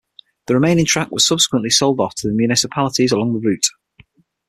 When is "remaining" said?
0.55-0.87